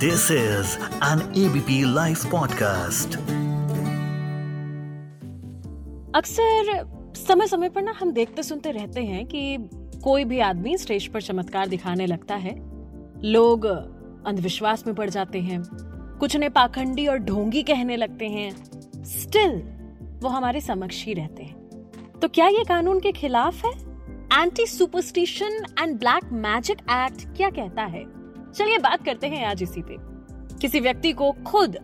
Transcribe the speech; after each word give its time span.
This 0.00 0.30
is 0.30 0.66
an 1.02 1.18
ABP 1.18 1.84
Life 1.84 2.26
podcast. 2.34 3.16
अक्सर 6.14 6.84
समय 7.16 7.46
समय 7.46 7.68
पर 7.68 7.82
ना 7.82 7.94
हम 8.00 8.12
देखते 8.12 8.42
सुनते 8.42 8.70
रहते 8.70 9.00
हैं 9.00 9.26
कि 9.26 9.56
कोई 10.04 10.24
भी 10.24 10.40
आदमी 10.40 10.78
स्टेज 10.78 11.06
पर 11.06 11.22
चमत्कार 11.22 11.68
दिखाने 11.68 12.06
लगता 12.06 12.34
है। 12.34 12.54
लोग 13.24 13.66
अंधविश्वास 14.26 14.86
में 14.86 14.96
पड़ 14.96 15.10
जाते 15.10 15.40
हैं। 15.40 15.62
कुछ 16.20 16.36
ने 16.36 16.48
पाखंडी 16.48 17.06
और 17.06 17.18
ढोंगी 17.18 17.62
कहने 17.62 17.96
लगते 17.96 18.28
हैं। 18.28 18.64
स्टिल 19.04 19.62
वो 20.22 20.28
हमारे 20.28 20.60
समक्ष 20.60 21.04
ही 21.04 21.14
रहते 21.14 21.42
हैं। 21.42 21.56
तो 22.22 22.28
क्या 22.28 22.48
ये 22.48 22.64
कानून 22.64 23.00
के 23.00 23.12
खिलाफ 23.12 23.64
है? 23.64 23.72
Anti 24.42 24.66
superstition 24.66 25.64
and 25.82 25.98
black 25.98 26.24
magic 26.32 26.78
act 26.90 27.36
क्या 27.36 27.50
कहता 27.50 27.82
है? 27.82 28.19
चलिए 28.54 28.78
बात 28.78 29.04
करते 29.04 29.26
हैं 29.26 29.44
आज 29.46 29.62
इसी 29.62 29.82
पे। 29.82 29.96
किसी 30.58 30.80
व्यक्ति 30.80 31.12
को 31.12 31.30
खुद 31.46 31.76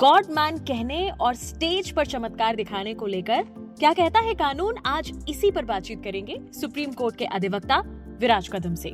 गॉड 0.00 0.26
मैन 0.30 0.58
कहने 0.58 1.08
और 1.10 1.34
स्टेज 1.34 1.90
पर 1.90 2.06
चमत्कार 2.06 2.56
दिखाने 2.56 2.94
को 2.94 3.06
लेकर 3.06 3.42
क्या 3.78 3.92
कहता 3.92 4.20
है 4.20 4.34
कानून, 4.34 4.76
आज 4.86 5.12
इसी 5.28 5.50
पर 5.50 5.64
बातचीत 5.64 6.02
करेंगे 6.04 6.38
सुप्रीम 6.52 6.92
कोर्ट 6.92 7.16
के 7.16 7.24
अधिवक्ता 7.26 7.78
विराज 8.20 8.48
कदम 8.48 8.74
से। 8.74 8.88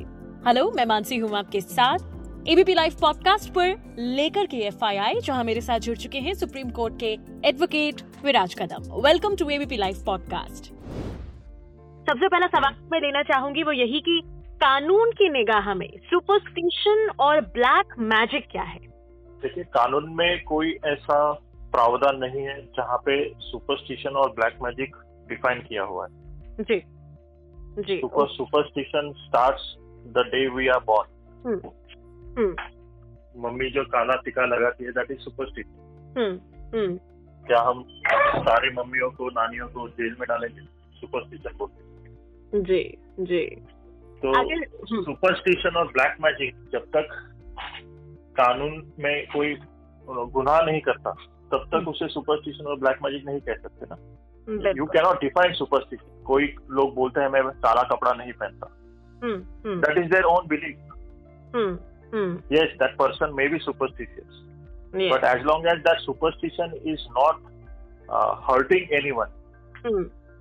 हेलो, 0.47 0.71
मैं 0.71 0.85
मानसी 0.85 1.17
हूँ 1.17 1.35
आपके 1.37 1.61
साथ। 1.61 2.49
एबीपी 2.49 2.73
लाइव 2.73 2.95
पॉडकास्ट 3.01 3.49
पर 3.53 3.95
लेकर 3.97 4.45
के 4.45 4.57
एफ़ 4.57 4.85
आई 4.85 4.97
आई 4.97 5.19
जहाँ 5.19 5.43
मेरे 5.43 5.61
साथ 5.61 5.79
जुड़ 5.79 5.97
चुके 5.97 6.19
हैं 6.19 6.33
सुप्रीम 6.33 6.69
कोर्ट 6.69 6.99
के 6.99 7.11
advocate 7.45 8.01
Viraj 8.25 8.55
Kadam. 8.59 8.89
Welcome 9.05 9.35
to 9.35 9.49
ABP 9.49 9.77
Live 9.77 10.03
podcast 10.05 10.71
सबसे 12.07 12.27
पहला 12.27 12.47
सवाल 12.47 12.73
मैं 12.91 12.99
लेना 12.99 13.21
चाहूँगी, 13.23 13.63
वो 13.63 13.71
यही 13.71 13.99
कि 13.99 14.21
कानून 14.57 15.11
की 15.11 15.29
निगाह 15.29 15.73
में 15.73 15.89
सुपरस्टिशन 15.97 17.09
और 17.19 17.41
ब्लैक 17.41 17.85
मैजिक 17.99 18.47
क्या 18.51 18.63
है? 18.63 18.79
देखिए 19.41 19.63
कानून 19.63 20.15
में 20.15 20.43
कोई 20.43 20.77
ऐसा 20.85 21.33
प्रावधान 21.71 22.17
नहीं 22.17 22.41
है 22.41 22.61
जहाँ 22.61 22.97
पे 22.97 23.33
सुपरस्टिशन 23.39 24.09
और 24.09 24.29
ब्लैक 24.29 24.57
मैजिक 24.63 24.95
डिफाइन 25.29 25.59
किया 25.59 25.83
हुआ 25.83 26.07
है। 26.07 26.11
जी। 26.63 26.83
जी। 27.81 27.97
Super 27.97 28.27
superstition 28.27 29.13
starts 29.17 29.75
the 30.07 30.17
day 30.17 30.47
we 30.47 30.67
are 30.67 30.79
born. 30.79 31.09
Hmm, 31.45 31.59
hmm, 32.37 32.55
mummy 33.47 33.69
जो 33.69 33.83
काला 33.83 34.13
टीका 34.13 34.45
लगाती 34.45 34.83
है 34.83 34.91
दैट 34.91 35.11
इज़ 35.11 35.19
सुपरस्टिशन 35.19 36.99
क्या 37.47 37.61
हम 37.61 37.85
सारी 38.37 38.69
मम्मियों 38.69 39.11
को 39.11 39.29
नानियों 39.29 39.67
को 39.67 39.89
जेल 39.89 40.15
में 40.19 40.27
डालेंगे? 40.29 40.61
सुपरस्टिशन 41.01 41.57
बोलते। 41.57 41.87
जी। 42.61 42.97
जी। 43.19 43.67
तो 44.21 44.29
अगर 44.29 44.55
हम्म, 44.55 45.01
सुपरस्टिशन 45.03 45.75
और 45.77 45.87
ब्लैक 45.87 46.15
मैजिक 46.21 46.55
जब 46.73 46.85
तक 46.95 47.09
कानून 48.37 48.91
में 48.99 49.27
कोई 49.33 49.55
गुनाह 50.07 50.61
नहीं 50.61 50.81
करता 50.81 51.11
तब 51.51 51.65
तक 51.71 51.75
हम्म। 51.75 51.89
उसे 51.89 52.07
सुपरस्टिशन 52.07 52.65
और 52.65 52.79
ब्लैक 52.79 52.97
मैजिक 53.03 53.25
नहीं 53.25 53.39
कह 53.39 53.55
सकते 53.55 53.85
ना। 53.91 53.97
यू 54.77 54.85
कैनॉट 54.85 55.21
डिफाइन 55.21 55.53
सुपरस्टिशन 55.53 56.23
कोई 56.23 56.55
लोग 56.69 56.93
बोलते 56.95 57.21
हैं 57.21 57.29
मैं 57.29 57.43
काला 57.43 57.83
कपड़ा 57.83 58.13
नहीं 58.13 58.33
पहनता। 58.33 58.67
That 59.21 59.97
is 59.97 60.09
their 60.11 60.23
own 60.23 60.47
belief 60.47 60.77
hmm, 61.55 61.75
that 62.51 62.95
person 62.97 63.25
that 63.25 63.51
be 63.51 63.59
superstitious 63.59 64.43
but 64.95 65.23
as 65.23 65.43
long 65.43 65.67
as 65.67 65.79
that 65.79 65.99
superstition 65.99 66.73
is 66.85 67.07
not 67.17 67.35
hurting 68.49 68.93
anyone 69.11 69.29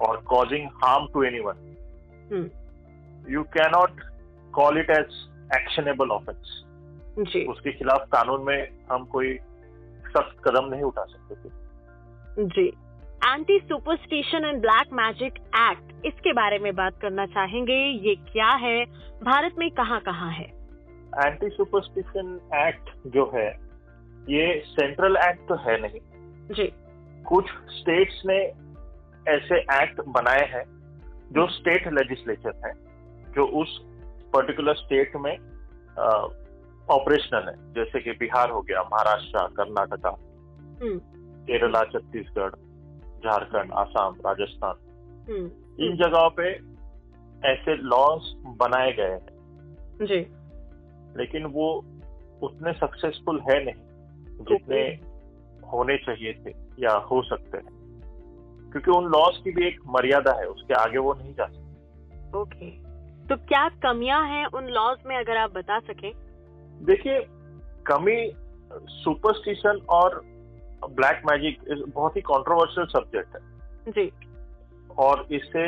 और 0.01 0.17
causing 0.27 0.69
harm 0.85 1.07
to 1.15 1.23
any 1.23 1.41
causing 1.41 2.66
harm 3.31 3.39
to 3.39 3.43
anyone 3.43 3.45
hmm, 3.45 3.45
you 3.45 3.45
cannot 3.57 3.93
call 4.59 4.73
it 4.73 4.91
as 4.91 5.11
actionable 5.59 6.19
offense. 6.19 6.67
जी। 7.19 7.45
उसके 7.45 7.73
खिलाफ 7.73 8.01
कानून 8.01 8.45
में 8.45 8.69
हम 8.93 9.05
कोई 9.05 9.39
सख्त 10.07 10.49
कदम 10.49 10.65
नहीं 10.65 10.83
उठा 10.83 11.05
सकते 11.05 11.35
थे। 11.35 11.53
जी। 12.45 12.69
Anti 13.33 13.59
superstition 13.59 14.45
and 14.45 14.61
black 14.61 14.93
magic 14.93 15.33
act 15.57 16.07
इसके 16.07 16.33
बारे 16.33 16.59
में 16.59 16.75
बात 16.75 17.01
करना 17.03 17.27
चाहेंगे 17.27 18.09
ये 18.09 18.15
क्या 18.15 18.51
है? 18.51 18.85
भारत 19.25 19.55
में 19.59 19.71
कहाँ 19.71 20.01
कहाँ 20.01 20.33
है? 20.33 20.47
एंटी 21.27 21.49
सुपरस्टिशन 21.49 22.41
एक्ट 22.55 22.91
जो 23.07 23.33
है 23.35 23.49
ये 24.29 24.63
सेंट्रल 24.67 25.17
एक्ट 25.17 25.49
तो 25.49 25.55
है 25.55 25.81
नहीं। 25.81 26.01
जी। 26.55 26.73
कुछ 27.25 27.45
स्टेट्स 27.49 28.23
ने 28.27 28.39
ऐसे 29.29 29.83
एक्ट 29.83 30.01
बनाए 30.01 30.49
हैं 30.53 30.65
जो 31.33 31.47
स्टेट 31.47 31.89
लेजिस्लेचर 31.89 32.53
है। 32.67 32.86
जो 33.37 33.47
उस 33.47 33.83
पर्टिकुलर 34.35 34.75
स्टेट 34.75 35.17
में 35.17 35.39
ऑपरेशनल 36.91 37.49
है। 37.49 37.73
जैसे 37.73 38.01
कि 38.01 38.13
बिहार 38.13 38.51
हो 38.51 38.63
गया 38.63 38.83
महाराष्ट्र 38.83 39.47
कर्नाटका 39.47 40.11
हम्म, 40.83 40.99
केरला 41.45 41.83
छत्तीसगढ़ 41.83 42.55
झारखंड 43.17 43.73
आसाम 43.73 44.15
राजस्थान। 44.27 44.75
हम्म, 45.29 45.51
इन 45.85 45.97
जगहों 45.97 46.31
पे 46.31 46.77
ऐसे 47.49 47.77
लॉज 47.77 48.21
बनाए 48.37 48.93
गए 48.93 49.11
हैं। 49.11 49.27
जी। 50.03 50.27
लेकिन 51.19 51.45
वो 51.45 51.85
उतने 52.43 52.73
सक्सेसफुल 52.73 53.41
है 53.41 53.65
नहीं 53.65 53.75
जितने 54.45 55.01
होने 55.67 55.97
चाहिए 55.97 56.33
थे 56.33 56.51
या 56.79 56.97
हो 56.97 57.23
सकते 57.23 57.59
हैं। 57.59 57.77
क्योंकि 58.73 58.91
उन 58.91 59.05
लॉज 59.05 59.37
की 59.45 59.51
भी 59.51 59.67
एक 59.67 59.81
मर्यादा 59.87 60.33
है 60.33 60.47
उसके 60.47 60.75
आगे 60.75 60.99
वो 60.99 61.15
नहीं 61.15 61.35
जा 61.35 61.47
सकते। 61.47 62.39
ओके। 62.39 62.86
तो 63.29 63.37
क्या 63.37 63.69
कमियाँ 63.69 64.23
हैं 64.29 64.47
उन 64.47 64.67
लॉज 64.67 64.99
में 65.07 65.17
अगर 65.17 65.37
आप 65.37 65.53
बता 65.53 65.79
सकें? 65.79 66.13
देखिए 66.83 67.21
कमी 67.87 68.33
सुपरस्टिशन 68.73 69.81
और 69.89 70.21
ब्लैक 70.91 71.23
मैजिक 71.31 71.59
बहुत 71.95 72.17
ही 72.17 72.21
कंट्रोवर्शियल 72.21 72.87
सब्जेक्ट 72.87 73.37
है। 73.37 73.41
जी। 73.93 74.13
और 74.99 75.27
इससे 75.33 75.65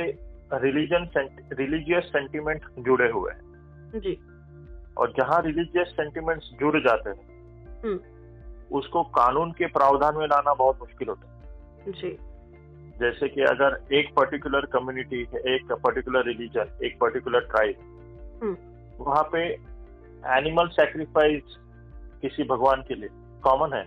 रिलीजन 0.52 1.08
रिलीजियस 1.52 2.04
सेंटिमेंट 2.04 2.64
जुड़े 2.78 3.10
हुए 3.10 3.32
हैं। 3.32 4.00
जी। 4.00 4.18
और 4.98 5.10
जहाँ 5.10 5.42
रिलीजियस 5.42 5.88
सेंटिमेंट्स 5.88 6.50
जुड़ 6.60 6.76
जाते 6.78 7.10
हैं 7.10 7.82
हम्म, 7.82 8.00
उसको 8.76 9.02
कानून 9.02 9.52
के 9.52 9.66
प्रावधान 9.66 10.16
में 10.16 10.26
लाना 10.26 10.54
बहुत 10.54 10.78
मुश्किल 10.80 11.08
होता 11.08 11.28
है। 11.28 11.92
जी। 11.92 12.16
जैसे 13.00 13.28
कि 13.28 13.40
अगर 13.42 13.78
एक 13.94 14.08
पर्टिकुलर 14.14 14.64
कम्युनिटी 14.72 15.26
है 15.34 15.40
एक 15.54 15.72
पर्टिकुलर 15.84 16.24
रिलीजन 16.26 16.84
एक 16.84 16.98
पर्टिकुलर 17.00 17.40
ट्राइब 17.50 18.46
वहाँ 19.00 19.22
पे 19.32 19.42
एनिमल 20.36 20.68
सेक्रीफाइस 20.72 21.56
किसी 22.22 22.44
भगवान 22.44 22.82
के 22.88 22.94
लिए 22.94 23.08
कॉमन 23.42 23.72
है। 23.72 23.84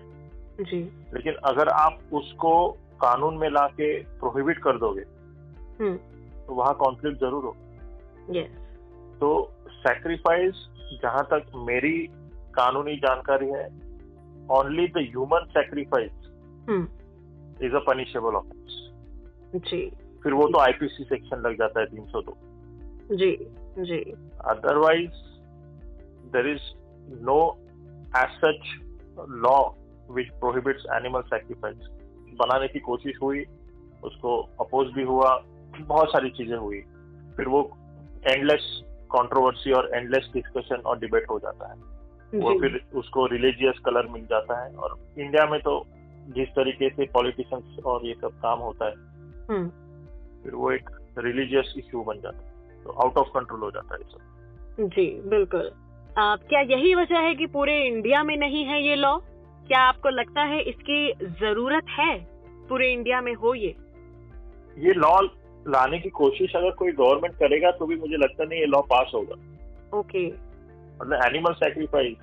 जी। 0.63 0.79
लेकिन 1.13 1.33
अगर 1.45 1.69
आप 1.69 1.99
उसको 2.13 2.53
कानून 3.01 3.37
में 3.37 3.49
लाके 3.49 3.87
प्रोहिबिट 4.19 4.57
कर 4.63 4.77
दोगे 4.77 5.01
हम्म, 5.79 5.95
तो 6.47 6.53
वहाँ 6.53 6.73
कॉन्फ्लिक्ट 6.73 7.19
ज़रूर 7.19 7.43
हो। 7.43 7.55
यस 8.29 8.49
तो 9.21 9.29
सेक्रीफाइस 9.71 10.67
जहाँ 11.03 11.23
तक 11.33 11.51
मेरी 11.67 11.97
कानूनी 12.55 12.95
जानकारी 12.97 13.49
है 13.49 13.65
only 14.51 14.87
the 14.87 15.05
human 15.09 15.45
sacrifice 15.51 16.11
is 17.63 17.75
a 17.75 17.79
punishable 17.87 18.35
offence 18.35 18.60
जी। 19.55 19.91
फिर 20.23 20.33
वो 20.33 20.47
तो 20.47 20.59
आईपीसी 20.59 21.03
सेक्शन 21.03 21.37
लग 21.37 21.53
जाता 21.53 21.79
है 21.79 21.85
तीन 21.85 22.05
सौ 22.05 22.21
दो। 22.21 22.37
जी 23.15 23.31
जी। 23.79 23.99
Otherwise 24.45 25.11
there 26.33 26.47
is 26.47 26.61
no 27.23 27.57
as 28.17 28.29
such 28.29 28.69
law 29.29 29.57
which 30.11 30.27
prohibits 30.27 30.85
animal 30.93 31.21
sacrifice 31.21 31.75
बनाने 32.39 32.67
की 32.67 32.79
कोशिश 32.79 33.19
हुई 33.21 33.43
उसको 34.03 34.37
अपोज 34.59 34.87
भी 34.87 35.03
हुआ 35.03 35.43
बहुत 35.79 36.09
सारी 36.09 36.29
चीज़ें 36.29 36.57
हुई। 36.57 36.79
फिर 37.37 37.47
वो 37.47 37.77
एंडलेस 38.27 38.81
कंट्रोवर्सी 39.11 39.71
और 39.71 39.89
एंडलेस 39.95 40.29
डिस्कशन 40.33 40.75
और 40.75 40.99
डिबेट 40.99 41.29
हो 41.29 41.39
जाता 41.39 41.71
है। 41.71 41.79
वो 42.41 42.59
फिर 42.59 42.79
उसको 42.95 43.25
रिलीजियस 43.25 43.79
कलर 43.85 44.07
मिल 44.07 44.25
जाता 44.25 44.65
है 44.65 44.75
और 44.75 44.97
इंडिया 45.19 45.45
में 45.45 45.59
तो 45.59 45.85
जिस 46.27 46.49
तरीके 46.49 46.89
से 46.89 47.05
पॉलिटिशियंस 47.05 47.79
और 47.85 48.05
ये 48.05 48.13
सब 48.13 48.39
काम 48.39 48.59
होता 48.59 48.85
है 48.85 49.10
फिर 50.43 50.55
वो 50.55 50.71
एक 50.71 50.89
रिलीजियस 51.17 51.73
इश्यू 51.77 52.03
बन 52.03 52.19
जाता 52.19 52.37
है। 52.37 52.83
तो 52.83 52.91
आउट 52.91 53.17
ऑफ़ 53.17 53.27
कंट्रोल 53.27 53.59
हो 53.59 53.71
जाता 53.71 53.95
है 53.95 54.01
सब। 54.01 54.89
जी 54.89 55.21
बिल्कुल। 55.29 55.71
आ, 56.17 56.35
क्या 56.35 56.59
यही 56.59 56.95
वजह 56.95 57.19
है 57.19 57.35
कि 57.35 57.45
पूरे 57.45 57.87
इंडिया 57.87 58.23
में 58.23 58.37
नहीं 58.37 58.65
है 58.65 58.81
ये 58.87 58.95
लॉ 58.95 59.17
क्या 59.67 59.79
आपको 59.79 60.09
लगता 60.09 60.41
है 60.41 60.61
इसकी 60.61 61.13
ज़रूरत 61.39 61.85
है? 61.89 62.17
पूरे 62.69 62.93
इंडिया 62.93 63.21
में 63.21 63.33
हो 63.33 63.53
ये? 63.53 63.75
ये 64.77 64.93
लॉ 64.93 65.19
लाने 65.67 65.99
की 65.99 66.09
कोशिश 66.09 66.55
अगर 66.55 66.71
कोई 66.71 66.91
गवर्नमेंट 66.91 67.35
करेगा 67.35 67.71
तो 67.71 67.85
भी 67.85 67.95
मुझे 67.95 68.17
लगता 68.17 68.43
नहीं 68.43 68.59
ये 68.59 68.65
लॉ 68.65 68.81
पास 68.81 69.11
होगा। 69.15 69.35
ओके 69.97 70.27
मतलब 71.01 71.13
एनिमल 71.13 71.53
सेक्रीफाइस 71.53 72.17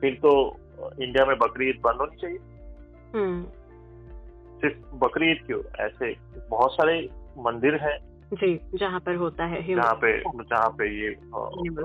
फिर 0.00 0.14
तो 0.14 0.56
इंडिया 1.02 1.26
में 1.26 1.38
बकरी 1.38 1.68
ईद 1.68 1.80
बंद 1.84 2.00
होनी 2.00 2.16
चाहिए। 2.16 2.38
हम्म। 3.14 3.42
सिर्फ़ 4.62 4.94
बकरीद 4.96 5.42
क्यों? 5.46 5.60
ऐसे 5.80 6.14
बहुत 6.50 6.72
सारे 6.72 7.08
मंदिर 7.38 7.76
हैं। 7.82 7.98
जी 8.34 8.54
जहाँ 8.74 9.00
पर 9.00 9.14
होता 9.14 9.46
है 9.46 9.62
जहाँ 9.74 9.94
पे 9.94 10.18
जहाँ 10.20 10.68
पे 10.70 10.88
ये 11.00 11.14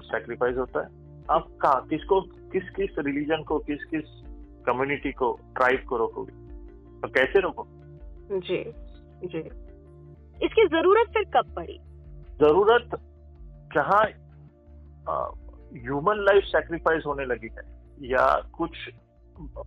सेक्रीफाइस 0.05 0.57
होता 0.57 0.81
है। 0.81 0.89
आप 1.31 1.47
कहा 1.61 1.79
किसको 1.89 2.21
किस 2.51 2.69
किस 2.69 2.99
रिलीजन 2.99 3.43
को 3.43 3.57
किस 3.59 3.83
किस 3.83 4.05
कम्युनिटी 4.65 5.11
को 5.11 5.31
ट्राइब 5.55 5.83
को 5.89 5.97
रोकोगे? 5.97 6.31
तो 7.01 7.07
कैसे 7.07 7.39
रोको 7.39 7.67
जी 8.39 8.63
जी। 9.27 9.39
इसकी 10.45 10.65
ज़रूरत 10.67 11.07
फिर 11.07 11.23
कब 11.35 11.53
पड़ी? 11.55 11.79
ज़रूरत 12.41 12.89
जहाँ 13.75 14.03
ह्यूमन 15.75 16.23
लाइफ 16.23 16.43
सेक्रीफाइस 16.43 17.03
होने 17.07 17.25
लगी 17.25 17.49
है 17.51 17.63
या 18.09 18.25
कुछ 18.53 18.71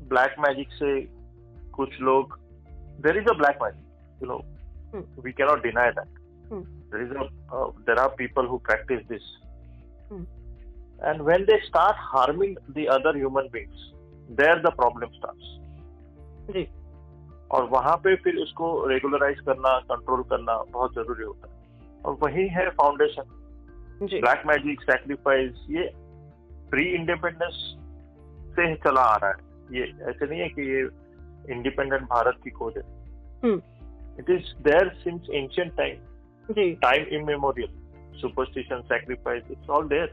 ब्लैक 0.02 0.34
मैजिक 0.40 0.72
से 0.72 1.00
कुछ 1.70 2.00
लोग 2.00 2.38
there 3.06 3.18
is 3.18 3.28
a 3.30 3.36
black 3.38 3.62
magic 3.62 4.22
you 4.22 4.28
know 4.28 4.40
we 5.22 5.32
cannot 5.42 5.62
deny 5.62 5.90
that 6.00 6.18
there 6.92 7.02
is 7.02 7.10
a 7.14 7.24
uh, 7.56 7.66
there 7.88 7.98
are 8.04 8.08
people 8.20 8.46
who 8.52 8.56
practice 8.68 9.02
this 9.10 9.26
Hmm. 10.10 10.22
and 11.00 11.22
when 11.26 11.44
they 11.48 11.56
start 11.66 11.98
harming 12.06 12.54
the 12.78 12.86
other 12.94 13.12
human 13.16 13.50
beings 13.52 13.82
there 14.38 14.56
the 14.64 14.72
problem 14.78 15.12
starts 15.18 15.50
जी 16.48 16.64
और 17.50 17.68
वहाँ 17.70 17.94
पे 18.06 18.14
फिर 18.24 18.36
उसको 18.42 18.70
regularise 18.88 19.40
करना 19.46 19.78
control 19.92 20.22
करना 20.32 20.56
बहुत 20.72 20.94
ज़रूरी 20.94 21.24
होता 21.24 21.48
है 21.50 22.02
और 22.04 22.18
वही 22.22 22.46
है 22.56 22.68
फाउंडेशन 22.80 23.30
ब्लैक 24.02 24.42
मैजिक 24.46 24.82
सैक्रिफाइस 24.90 25.64
ये 25.70 25.88
प्री 26.70 26.84
इंडिपेंडेंस 26.94 27.62
से 28.58 28.74
चला 28.84 29.02
आ 29.14 29.16
रहा 29.16 29.30
है 29.30 29.78
ये 29.78 29.92
ऐसे 30.10 30.26
नहीं 30.26 30.40
है 30.40 30.48
कि 30.58 30.70
ये 30.72 30.82
इंडिपेंडेंट 31.48 32.02
भारत 32.02 32.40
की 32.44 32.50
खोज 32.50 32.74
है। 32.76 32.82
It 34.18 34.30
is 34.30 34.54
there 34.62 34.88
since 34.96 35.28
ancient 35.30 35.76
time 35.76 36.54
ji 36.54 36.70
time 36.82 37.06
immemorial 37.14 37.70
superstition 38.20 38.80
sacrifice 38.82 39.50
it's 39.50 39.70
all 39.70 39.88
there 39.88 40.08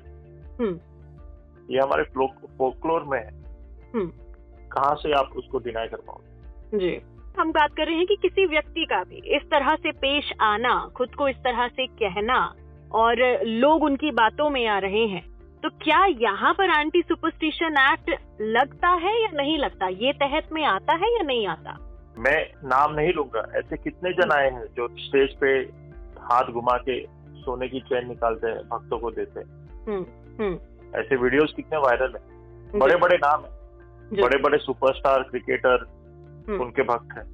ये 1.70 1.80
हमारे 1.80 2.04
फोकलोर 2.58 3.04
में 3.04 3.20
है। 3.20 3.32
हम्म 3.94 4.08
कहाँ 4.70 4.96
से 4.96 5.12
आप 5.14 5.34
उसको 5.38 5.60
डिनाई 5.60 5.88
कर 5.88 5.98
पाओगे 5.98 6.78
जी 6.78 6.96
हम 7.40 7.52
बात 7.52 7.74
कर 7.76 7.86
रहे 7.86 7.96
हैं 7.96 8.06
कि 8.06 8.16
किसी 8.16 8.46
व्यक्ति 8.46 8.86
का 8.86 9.04
भी 9.04 9.22
इस 9.36 9.44
तरह 9.44 9.76
से 9.76 9.92
पेश 9.98 10.32
आना 10.42 10.74
खुद 10.96 11.16
को 11.16 11.28
इस 11.28 11.36
तरह 11.38 11.68
से 11.68 11.86
कहना 11.88 12.38
और 12.92 13.22
लोग 13.46 13.84
उनकी 13.84 14.12
बातों 14.12 14.50
में 14.50 14.66
आ 14.68 14.78
रहे 14.80 15.06
हैं। 15.08 15.24
तो 15.64 15.70
क्या 15.70 16.06
यहाँ 16.06 16.54
पर 16.54 16.70
एंटी 16.70 17.02
सुपरस्टिशन 17.02 17.76
एक्ट 17.82 18.10
लगता 18.42 18.90
है 18.90 19.22
या 19.24 19.30
नहीं 19.34 19.58
लगता? 19.58 19.88
ये 19.88 20.14
तहत 20.14 20.50
में 20.52 20.64
आता 20.66 20.94
है 20.94 21.14
या 21.16 21.24
नहीं 21.24 21.48
आता? 21.48 21.78
मैं 22.18 22.52
नाम 22.64 22.94
नहीं 22.94 23.14
लूँगा। 23.14 23.44
ऐसे 23.56 23.78
कितने 23.78 24.12
जन 24.12 24.32
आए 24.32 24.50
हैं 24.50 24.66
जो 24.78 24.88
स्टेज 24.98 25.36
पे 25.38 25.48
हाथ 26.22 26.44
घुमा 26.44 26.78
के 26.78 27.00
सोने 27.42 27.68
की 27.68 27.80
चैन 27.80 28.08
निकालते 28.08 28.48
हैं 28.48 28.58
भक्तों 28.58 29.00
को 29.00 29.12
देते 29.12 29.40
हैं? 29.40 29.48
हम्म 29.88 30.06
हम्म। 30.40 31.00
ऐसे 31.00 31.16
वीडियोस 31.16 31.54
कितने 31.56 31.78
वायरल 31.78 32.16
है? 32.16 32.80
बड़े 32.80 32.96
बड़े 32.96 33.18
नाम 33.18 33.44
है। 33.46 34.22
बड़े 34.22 34.38
बड़े 34.38 34.58
सुपरस्टार 34.58 35.24
क्रिकेटर 35.24 35.86
उनके 36.62 36.84
भक्त 36.84 37.18
हैं। 37.18 37.26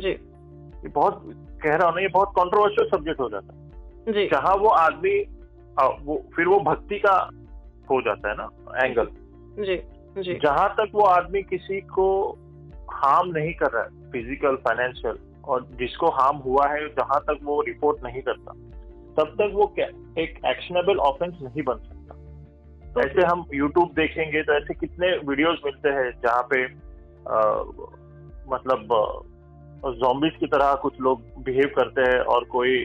जी। 0.00 0.10
ये 0.10 0.88
बहुत 0.88 1.22
कह 1.62 1.74
रहा 1.74 1.86
हूँ 1.86 1.94
ना 1.94 2.00
ये 2.00 2.08
बहुत 2.08 2.32
कंट्रोवर्शियल 2.38 2.88
सब्जेक्ट 2.88 3.20
हो 3.20 3.28
जाता 3.28 3.54
है। 3.54 4.26
जहाँ 4.28 4.54
वो 4.56 4.68
आदमी 4.68 5.18
वो 5.80 6.28
फिर 6.36 6.48
वो 6.48 6.58
भक्ति 6.60 6.98
का 6.98 7.30
हो 7.90 8.00
जाता 8.02 8.28
है 8.28 8.34
ना 8.36 8.48
एंगल 8.84 9.08
जी 9.64 9.76
जी। 10.22 10.34
जहाँ 10.34 10.68
तक 10.78 10.90
वो 10.94 11.02
आदमी 11.06 11.42
किसी 11.42 11.80
को 11.80 12.06
हार्म 12.92 13.30
नहीं 13.30 13.52
कर 13.54 13.70
रहा 13.70 13.82
है 13.82 14.10
फ़िज़िकल 14.10 14.56
फाइनेंशियल 14.56 15.18
और 15.44 15.66
जिसको 15.78 16.08
हार्म 16.10 16.36
हुआ 16.36 16.66
है 16.68 16.88
जहाँ 16.88 17.20
तक 17.20 17.38
वो 17.42 17.60
रिपोर्ट 17.62 18.04
नहीं 18.04 18.22
करता 18.22 18.52
तब 19.18 19.34
तक 19.38 19.50
वो 19.54 19.66
क्या 19.66 19.86
एक 20.22 20.38
एक्शनेबल 20.46 20.98
ऑफेंस 20.98 21.38
नहीं 21.42 21.62
बन 21.62 21.78
सकता। 21.78 23.00
ऐसे 23.00 23.26
हम 23.26 23.44
यूट्यूब 23.54 23.92
देखेंगे 23.96 24.42
तो 24.42 24.52
ऐसे 24.52 24.74
कितने 24.74 25.08
वीडियोस 25.28 25.60
मिलते 25.64 25.88
हैं 25.88 26.10
जहाँ 26.26 26.42
पे 26.52 26.64
आ, 26.64 27.40
मतलब 28.54 28.88
जॉम्बिस 30.02 30.36
की 30.40 30.46
तरह 30.46 30.74
कुछ 30.74 31.00
लोग 31.00 31.22
बिहेव 31.44 31.72
करते 31.76 32.02
हैं 32.02 32.18
और 32.34 32.44
कोई 32.44 32.76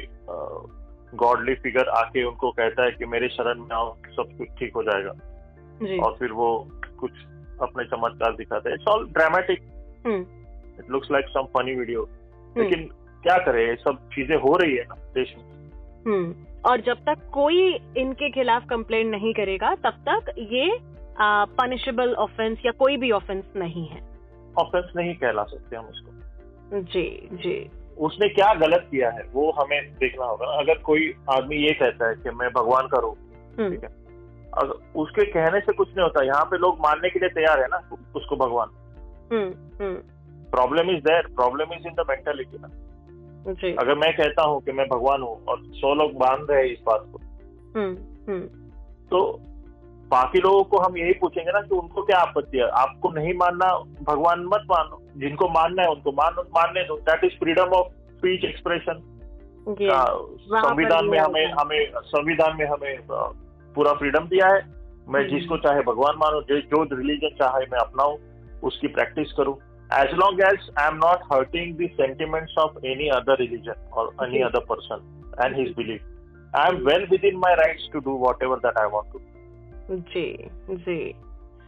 गॉडली 1.15 1.55
फिगर 1.55 1.89
आके 1.97 2.23
उनको 2.23 2.51
कहता 2.51 2.83
है 2.83 2.91
कि 2.91 3.05
मेरे 3.05 3.27
शरण 3.29 3.59
में 3.59 3.75
आओ 3.75 3.93
सब 4.09 4.37
कुछ 4.37 4.47
ठीक 4.59 4.73
हो 4.75 4.83
जाएगा। 4.83 5.13
जी। 5.81 5.97
और 5.99 6.15
फिर 6.19 6.31
वो 6.31 6.47
कुछ 6.99 7.11
अपने 7.61 7.83
चमत्कार 7.85 8.35
दिखाते 8.35 8.69
हैं। 8.69 8.75
It's 8.75 8.87
all 8.87 9.07
dramatic 9.09 9.59
it 10.79 10.89
looks 10.91 11.11
like 11.11 11.25
some 11.29 11.45
funny 11.53 11.75
video. 11.75 12.07
लेकिन 12.55 12.89
क्या 13.23 13.37
करे 13.45 13.75
सब 13.75 14.07
चीज़ें 14.13 14.35
हो 14.37 14.55
रही 14.57 14.75
है 14.75 14.83
ना 14.83 14.95
देश 15.13 15.33
में। 15.37 15.43
हम्म। 16.05 16.45
और 16.69 16.81
जब 16.81 17.03
तक 17.05 17.29
कोई 17.33 17.61
इनके 17.97 18.29
खिलाफ 18.31 18.65
कंप्लेंट 18.69 19.11
नहीं 19.11 19.33
करेगा 19.33 19.73
तब 19.75 20.03
तक 20.09 20.33
ये 20.51 20.77
पनिशेबल 21.57 22.13
ऑफेंस 22.19 22.57
या 22.65 22.71
कोई 22.79 22.97
भी 22.97 23.11
ऑफेंस 23.11 23.43
नहीं 23.55 23.87
है। 23.87 24.01
ऑफेंस 24.57 24.91
नहीं 24.95 25.15
कहला 25.15 25.43
सकते 25.45 25.75
हम 25.75 25.85
उसको 25.85 26.81
जी 26.83 27.07
जी। 27.33 27.57
उसने 27.97 28.29
क्या 28.29 28.53
गलत 28.53 28.87
किया 28.91 29.09
है 29.09 29.23
वो 29.33 29.51
हमें 29.51 29.93
देखना 29.93 30.25
होगा 30.25 30.45
अगर 30.45 30.77
कोई 30.77 31.13
आदमी 31.29 31.55
ये 31.55 31.73
कहता 31.73 32.09
है 32.09 32.15
कि 32.15 32.29
मैं 32.29 32.49
भगवान 32.49 32.87
का 32.87 32.99
रूप 32.99 33.17
हम्म। 33.59 33.69
ठीक 33.69 33.83
है 33.83 33.89
अगर 34.53 34.73
उसके 34.95 35.25
कहने 35.25 35.59
से 35.59 35.73
कुछ 35.73 35.87
नहीं 35.87 36.03
होता। 36.03 36.23
यहाँ 36.23 36.45
पे 36.45 36.57
लोग 36.57 36.79
मानने 36.79 37.09
के 37.09 37.19
लिए 37.19 37.29
तैयार 37.29 37.61
है 37.61 37.67
ना 37.67 37.77
उसको 38.15 38.35
भगवान। 38.35 38.69
Problem 40.51 40.89
is 40.89 41.03
there 41.03 41.27
problem 41.27 41.73
is 41.73 41.87
in 41.87 41.93
the 41.93 42.05
mentality 42.09 42.57
ना। 42.61 42.67
अगर 43.81 43.95
मैं 43.95 44.13
कहता 44.17 44.43
हूँ 44.43 44.61
कि 44.61 44.71
मैं 44.71 44.87
भगवान 44.87 45.21
हूँ 45.21 45.45
और 45.45 45.61
सौ 45.65 45.93
लोग 45.93 46.11
मान 46.11 46.45
रहे 46.49 46.63
हैं 46.63 46.73
इस 46.73 46.79
बात 46.85 47.05
को 47.11 47.19
हम्म 47.75 47.97
हम्म। 48.27 48.41
तो 49.09 49.41
बाकी 50.07 50.39
लोगों 50.39 50.63
को 50.63 50.77
हम 50.77 50.97
यही 50.97 51.13
पूछेंगे 51.13 51.51
ना 51.51 51.61
कि 51.61 51.75
उनको 51.75 52.01
क्या 52.01 52.17
आपत्ति 52.17 52.57
है? 52.57 52.67
आपको 52.79 53.09
नहीं 53.11 53.33
मानना 53.33 53.67
भगवान 54.03 54.43
मत 54.45 54.65
मानो। 54.71 55.01
जिनको 55.17 55.47
मानना 55.49 55.83
है 55.83 55.89
उनको 55.89 56.11
मान 56.11 56.35
मानने 56.55 56.83
दो। 56.83 56.97
That 57.01 57.23
is 57.23 57.37
freedom 57.39 57.73
of 57.73 57.87
speech 57.87 58.45
expression 58.45 59.01
संविधान 59.67 61.05
में 61.05 61.19
हमें 61.19 61.45
हमें 61.51 61.91
संविधान 62.05 62.57
में 62.57 62.65
हमें 62.65 62.97
पूरा 63.75 63.93
फ्रीडम 63.93 64.27
दिया 64.27 64.47
है। 64.47 64.61
मैं। 65.07 65.27
जिसको 65.29 65.57
चाहे 65.57 65.81
भगवान 65.83 66.15
मानो 66.17 66.41
जो 66.41 66.59
जो 66.61 66.83
रिलीजन 66.95 67.35
चाहे 67.39 67.65
मैं 67.71 67.79
अपनाऊं 67.79 68.17
उसकी 68.63 68.87
प्रैक्टिस 68.87 69.31
करूँ। 69.31 69.55
As 69.93 70.13
long 70.13 70.41
as 70.41 70.69
I 70.79 70.87
am 70.87 70.95
not 70.95 71.23
hurting 71.33 71.75
the 71.77 71.87
sentiments 71.97 72.57
of 72.57 72.85
any 72.85 73.07
other 73.15 73.37
religion 73.39 73.87
और 73.93 74.13
any 74.23 74.41
other 74.41 74.65
person 74.69 75.03
and 75.41 75.55
his 75.55 75.75
believe 75.77 75.99
I 76.55 76.69
am 76.69 76.77
well 76.85 77.07
within 77.25 77.37
my 77.37 77.55
rights 77.55 77.89
to 77.93 77.99
do 77.99 78.17
whatever 78.43 78.57
that 78.57 78.77
I 78.77 78.87
want 78.87 79.13
to 79.13 79.19
जी 79.91 80.27
जी। 80.69 80.99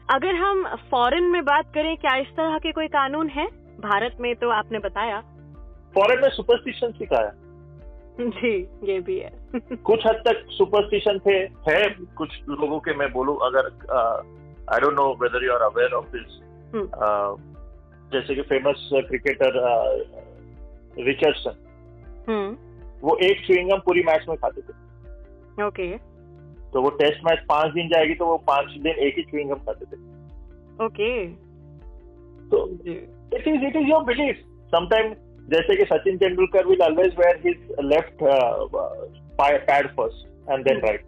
अगर 0.09 0.35
हम 0.35 0.63
foreign 0.91 1.23
में 1.23 1.43
बात 1.45 1.73
करें 1.73 1.95
क्या 1.97 2.15
इस 2.17 2.27
तरह 2.37 2.57
के 2.57 2.71
कोई 2.71 2.87
कानून 2.87 3.29
है? 3.29 3.47
भारत 3.81 4.17
में 4.21 4.35
तो 4.35 4.49
आपने 4.51 4.79
बताया। 4.79 5.19
फॉरेन 5.95 6.21
में 6.21 6.29
सुपरस्टिशन 6.29 6.91
सिखाया। 6.91 7.31
जी 8.19 8.51
ये 8.83 8.99
भी 8.99 9.17
है। 9.19 9.31
कुछ 9.55 10.05
हद 10.07 10.21
तक 10.27 10.45
सुपरस्टिशन 10.51 11.19
थे 11.25 11.35
है 11.67 11.89
कुछ 12.17 12.29
लोगों 12.49 12.79
के 12.79 12.93
मैं 12.97 13.11
बोलूँ 13.13 13.35
अगर 13.45 13.67
I 14.73 14.79
don't 14.79 14.93
know 14.93 15.05
whether 15.21 15.45
you 15.45 15.53
are 15.53 15.61
aware 15.61 15.93
of 15.93 16.05
this. 16.15 16.39
जैसे 18.13 18.35
कि 18.35 18.41
फ़ेमस 18.41 18.89
क्रिकेटर 18.93 19.59
रिचर्डसन 20.99 21.55
वो 23.03 23.15
एक 23.23 23.45
च्युइंगम 23.45 23.79
पूरी 23.79 24.03
मैच 24.03 24.25
में 24.29 24.37
खाते 24.37 24.61
थे। 24.61 24.73
ओके 25.65 25.87
तो 26.77 26.81
वो 26.81 26.89
टेस्ट 26.97 27.23
मैच 27.25 27.39
पाँच 27.49 27.71
दिन 27.73 27.87
जाएगी 27.89 28.15
तो 28.15 28.25
वो 28.25 28.35
पाँच 28.47 28.65
दिन 28.81 28.97
एक 29.05 29.15
ही 29.17 29.23
च्युइंगम 29.23 29.59
खाते 29.67 29.85
थे। 29.85 29.97
ओके 30.85 31.07
तो 32.49 32.57
it 32.87 33.47
is 33.47 33.63
it 33.65 33.75
is 33.75 33.87
your 33.89 34.03
belief 34.05 34.43
sometime 34.73 35.13
जैसे 35.47 35.75
कि 35.75 35.85
Sachin 35.85 36.17
Tendulkar 36.17 36.67
will 36.67 36.81
always 36.83 37.15
wear 37.19 37.39
his 37.45 37.75
left 37.85 38.23
pad 39.41 39.87
first 39.95 40.51
and 40.51 40.65
then 40.67 40.81
right 40.81 41.01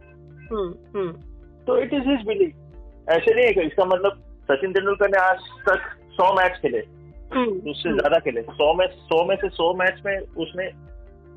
तो 1.67 1.77
इट 1.77 1.93
इज़ 1.93 2.09
हिज 2.09 2.25
बिलीफ 2.27 3.09
ऐसे 3.09 3.33
नहीं 3.33 3.45
है 3.45 3.65
इसका 3.67 3.85
मतलब 3.85 4.23
सचिन 4.51 4.73
तेंदुलकर 4.73 5.09
ने 5.09 5.17
आज 5.19 5.39
तक 5.69 5.89
सौ 6.13 6.33
मैच 6.35 6.57
खेले। 6.61 6.77
हम्म, 6.77 7.69
उससे 7.71 7.89
हम्म, 7.89 7.99
ज़्यादा 7.99 8.19
खेले। 8.19 8.41
सौ 8.41 8.73
में 8.73 8.87
सौ 8.87 9.23
में 9.25 9.35
से 9.35 9.49
सौ 9.51 9.73
मैच 9.79 10.01
में 10.05 10.17
उसने 10.45 10.69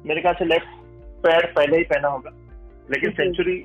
मेरे 0.05 0.21
ख्याल 0.21 0.35
से 0.35 0.45
लेफ़्ट 0.45 0.81
पैड 1.27 1.55
पहले 1.55 1.77
ही 1.77 1.85
पहना 1.93 2.09
होगा। 2.09 2.31
लेकिन 2.91 3.11
सेंचुरी 3.13 3.57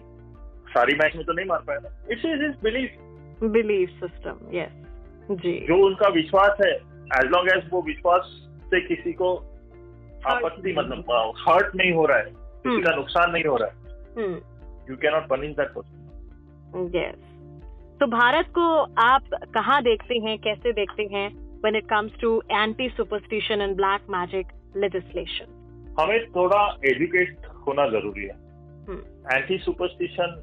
सारी 0.70 0.96
मैच 0.96 1.16
में 1.16 1.26
तो 1.26 1.34
नहीं 1.34 1.46
मार 1.46 1.60
पाया 1.68 1.92
it's 2.12 2.26
is 2.26 2.44
is 2.44 2.56
belief 2.64 2.98
belief 3.52 3.90
system 4.04 4.40
yes 4.54 4.86
जी। 5.32 5.54
जो 5.68 5.78
उनका 5.86 6.10
विश्वास 6.10 6.58
है 6.66 6.74
एज 7.20 7.30
लॉन्ग 7.32 7.52
एज 7.56 7.70
वो 7.72 7.82
विश्वास 7.82 8.30
से 8.72 8.82
किसी 8.82 9.14
को 9.14 9.36
आपत्ति 10.26 10.74
मतलब 10.74 11.34
हर्ट 11.40 11.76
नहीं 11.76 11.92
हो 11.94 12.06
रहा 12.06 12.18
है 12.18 12.24
किसी 12.26 12.70
हम्म। 12.70 12.84
का 12.84 12.96
नुकसान 12.96 13.32
नहीं 13.32 13.44
हो 13.44 13.58
रहा 13.58 13.70
है। 13.70 14.30
You 14.90 14.96
can 14.96 15.14
not 15.14 15.28
punish 15.28 15.56
that 15.56 15.74
person 15.78 16.92
yes 16.96 17.26
तो 18.00 18.08
भारत 18.08 18.48
को 18.58 18.70
आप 19.02 19.30
कहाँ 19.54 19.82
देखते 19.84 20.16
हैं 20.18 20.38
कैसे 20.40 20.74
देखते 20.74 21.04
हैं 21.12 21.28
when 21.64 21.76
it 21.76 21.88
comes 21.90 22.18
to 22.22 22.30
anti 22.56 22.88
superstition 22.98 23.62
and 23.62 23.78
black 23.78 24.04
magic 24.10 24.52
legislation? 24.76 25.48
हमें 26.00 26.26
थोड़ा 26.32 26.60
एजुकेट 26.86 27.48
होना 27.68 27.88
ज़रूरी 27.90 28.26
है। 28.26 28.36
एंटी 29.34 29.58
सुपरस्टिशन 29.58 30.36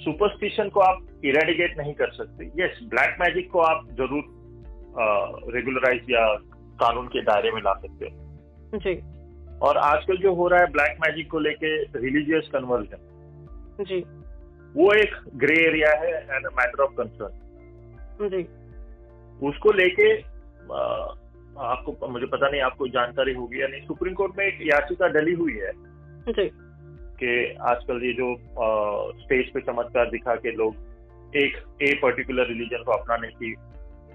सुपरस्टिशन 0.00 0.68
को 0.68 0.80
आप 0.80 1.06
इरेडिकेट 1.24 1.78
नहीं 1.78 1.94
कर 1.94 2.10
सकते। 2.12 2.44
यस 2.58 2.78
ब्लैक 2.90 3.16
मैजिक 3.20 3.50
को 3.50 3.60
आप 3.62 3.86
ज़रूर 3.92 4.22
रेगुलराइज 5.54 6.10
या 6.10 6.26
कानून 6.80 7.06
के 7.08 7.22
दायरे 7.22 7.50
में 7.52 7.60
ला 7.62 7.72
सकते 7.76 8.06
हो। 8.06 8.78
जी। 8.78 8.94
और 9.60 9.76
आजकल 9.78 10.16
जो 10.16 10.34
हो 10.34 10.46
रहा 10.48 10.60
है 10.60 10.70
ब्लैक 10.72 10.96
मैजिक 11.00 11.30
को 11.30 11.38
लेके 11.38 11.76
रिलीजियस 11.98 12.48
कन्वर्जन 12.52 13.84
जी। 13.84 14.00
वो 14.74 14.92
एक 14.94 15.14
ग्रे 15.36 15.56
एरिया 15.66 15.90
है 16.00 16.12
and 16.30 16.46
a 16.46 16.50
matter 16.56 16.82
of 16.82 16.92
concern 16.94 18.28
जी। 18.28 18.42
उसको 19.40 19.72
लेके 19.72 20.12
आपको 21.60 22.08
मुझे 22.08 22.26
पता 22.26 22.48
नहीं 22.48 22.60
आपको 22.62 22.88
जानकारी 22.88 23.34
होगी 23.34 23.60
या 23.62 23.66
नहीं 23.68 23.86
सुप्रीम 23.86 24.14
कोर्ट 24.14 24.38
में 24.38 24.44
एक 24.46 24.58
याचिका 24.64 25.08
डली 25.10 25.32
हुई 25.34 25.56
है। 25.56 25.72
जी। 26.30 26.48
कि 27.22 27.56
आजकल 27.60 28.04
ये 28.04 28.12
जो 28.12 28.34
स्टेज 29.20 29.52
पे 29.52 29.60
चमत्कार 29.60 30.10
दिखा 30.10 30.34
के 30.34 30.52
लोग 30.52 31.36
एक 31.36 31.56
ए 31.82 31.94
पर्टिकुलर 32.02 32.46
रिलीजन 32.46 32.82
को 32.82 32.92
अपनाने 32.92 33.28
की 33.28 33.54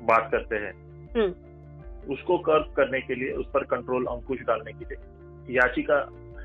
बात 0.01 0.29
करते 0.31 0.55
हैं। 0.55 0.73
हम्म। 1.15 2.13
उसको 2.13 2.37
कर्व 2.37 2.73
करने 2.77 3.01
के 3.01 3.15
लिए 3.15 3.31
उस 3.31 3.45
पर 3.53 3.63
कंट्रोल 3.63 4.05
अंकुश 4.05 4.39
डालने 4.39 4.73
के 4.73 4.85
लिए 4.85 5.55
याचिका 5.55 5.99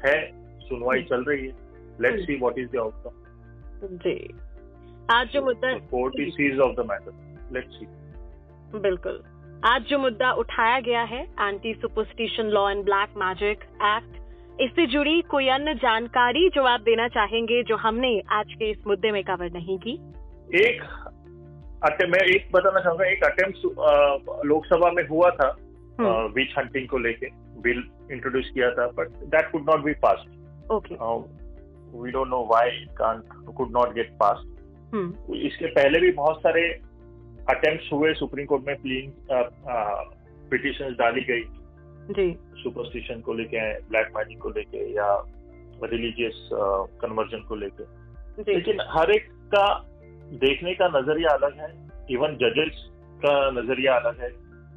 है 0.07 0.14
सुनवाई 0.61 1.02
चल 1.02 1.25
रही 1.25 1.47
है। 1.47 1.52
Let's 2.00 2.26
see 2.26 2.37
what 2.37 2.59
is 2.59 2.69
the 2.69 2.76
outcome 2.76 3.97
जी। 3.97 4.14
आज 5.12 5.29
जो 5.29 5.43
मुद्दा 5.43 5.73
court 5.90 6.21
is 6.21 6.31
seize 6.31 6.59
of 6.59 6.76
the 6.76 6.87
matter 6.90 7.50
let's 7.52 7.75
see 7.75 7.87
बिल्कुल। 8.79 9.23
आज 9.64 9.83
जो 9.83 9.99
मुद्दा 9.99 10.33
उठाया 10.33 10.81
गया 10.81 11.02
है 11.02 11.23
anti 11.40 11.75
superstition 11.75 12.47
law 12.49 12.71
and 12.71 12.85
black 12.85 13.17
magic 13.17 13.64
act 13.88 14.20
इससे 14.61 14.87
जुड़ी 14.87 15.21
कोई 15.21 15.49
अन्य 15.49 15.75
जानकारी 15.75 16.49
जो 16.49 16.62
आप 16.62 16.81
देना 16.81 17.09
चाहेंगे 17.09 17.62
जो 17.62 17.76
हमने 17.76 18.23
आज 18.33 18.52
के 18.52 18.71
इस 18.71 18.79
मुद्दे 18.87 19.11
में 19.11 19.25
कवर 19.25 19.50
नहीं 19.50 19.79
की? 19.79 19.93
एक 20.55 20.83
मैं 21.85 22.35
एक 22.35 22.49
बताना 22.52 22.81
चाहूँगा 22.81 23.05
एक 23.05 23.25
अटेम्प्ट 23.25 23.57
लोकसभा 24.47 24.90
में 24.90 25.09
हुआ 25.09 25.31
था 25.31 25.57
हम्म, 26.00 26.33
विच 26.33 26.55
हंटिंग 26.59 26.88
को 26.88 26.99
लेके। 26.99 27.26
बिल 27.61 27.85
इंट्रोड्यूस 28.12 28.50
किया 28.55 28.71
था 28.71 28.87
but 28.87 29.09
that 29.09 29.50
could 29.52 29.62
not 29.62 29.85
be 29.85 29.93
passed 29.93 30.71
okay 30.71 30.95
we 31.99 32.11
don't 32.11 32.29
know 32.29 32.45
why 32.45 32.69
it 32.69 32.88
can't 32.88 33.23
could 33.57 33.71
not 33.71 33.95
get 33.95 34.23
hmm. 34.95 35.35
इसके 35.35 35.67
पहले 35.67 36.00
भी 36.00 36.12
बहुत 36.12 36.38
सारे 36.38 36.62
अटेम्प्ट 37.50 37.93
हुए 37.93 38.14
सुप्रीम 38.14 38.47
कोर्ट 38.47 38.67
में 38.67 38.76
प्लीन 38.76 39.12
पिटिशन 40.50 40.97
डाली 40.99 41.21
गई। 41.21 41.43
जी। 42.11 42.33
सुपरस्टिशन 42.57 43.21
को 43.21 43.35
लेके 43.35 43.61
ब्लैक 43.88 44.12
मैजिक 44.17 44.38
को 44.38 44.49
लेके 44.49 44.85
या 44.93 45.09
रिलीजियस 45.85 46.49
कन्वर्जन 47.02 47.45
को 47.49 47.57
लेके। 47.57 47.85
लेकिन 48.52 48.81
हर 48.88 49.11
एक 49.11 49.29
का 49.55 49.67
देखने 50.40 50.75
का 50.75 50.88
नज़रिया 50.88 51.31
अलग 51.31 51.61
है 51.61 51.69
इवन 52.11 52.35
जजेस 52.37 52.87
का 53.25 53.35
नज़रिया 53.50 53.95
अलग 53.95 54.21
है। 54.21 54.31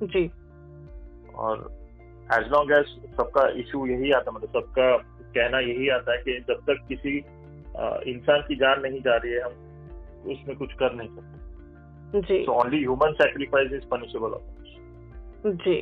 जी। 0.07 0.25
और 1.35 1.67
एज 2.33 2.47
लॉन्ग 2.47 2.71
एज 2.71 2.85
सबका 3.15 3.47
इशू 3.59 3.85
यही 3.85 4.11
आता 4.11 4.31
मतलब 4.31 4.49
सबका 4.49 4.97
कहना 5.35 5.59
यही 5.59 5.89
आता 5.89 6.11
है 6.11 6.23
कि 6.23 6.39
जब 6.47 6.59
तक 6.69 6.85
किसी 6.87 7.17
इंसान 8.11 8.41
की 8.41 8.55
जान 8.55 8.81
नहीं 8.81 9.01
जा 9.01 9.15
रही 9.15 9.31
है 9.31 9.41
हम 9.41 10.31
उसमें 10.31 10.57
कुछ 10.57 10.73
कर 10.73 10.93
नहीं 10.93 11.07
सकते। 11.07 12.21
जी। 12.21 12.45
Only 12.45 12.79
human 12.79 13.13
sacrifice 13.13 13.71
is 13.71 13.85
punishable 13.91 14.37
ji. 15.45 15.77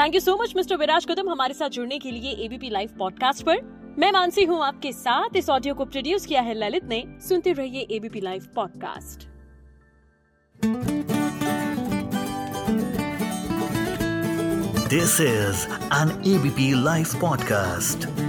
Thank 0.00 0.14
you 0.14 0.20
so 0.20 0.36
much 0.36 0.52
mister 0.56 0.76
Viraj 0.76 1.06
Kadam 1.06 1.28
हमारे 1.28 1.54
साथ 1.54 1.68
जुड़ने 1.68 1.98
के 1.98 2.10
लिए 2.10 2.30
एबीपी 2.44 2.68
लाइव 2.70 2.90
पॉडकास्ट 2.98 3.42
पर। 3.42 3.56
मैं 3.98 4.10
मानसी 4.12 4.44
हूँ 4.44 4.62
आपके 4.64 4.92
साथ। 4.92 5.36
इस 5.36 5.50
ऑडियो 5.50 5.74
को 5.74 5.84
प्रोड्यूस 5.84 6.26
किया 6.26 6.40
है 6.40 6.54
ललित 6.54 6.84
ने। 6.84 7.02
सुनते 7.28 7.52
रहिए 7.52 7.86
ABP 7.90 8.20
Live 8.20 8.46
podcast 8.54 9.26
this 14.88 15.20
is 15.20 15.66
an 15.94 16.22
ABP 16.34 16.72
Live 16.84 17.06
podcast. 17.24 18.19